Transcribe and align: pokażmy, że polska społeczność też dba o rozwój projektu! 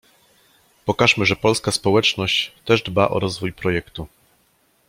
pokażmy, 0.85 1.25
że 1.25 1.35
polska 1.35 1.71
społeczność 1.71 2.51
też 2.65 2.83
dba 2.83 3.09
o 3.09 3.19
rozwój 3.19 3.53
projektu! 3.53 4.07